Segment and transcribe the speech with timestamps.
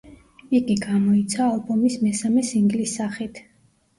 [0.59, 3.43] იგი გამოიცა ალბომის მესამე სინგლის სახით.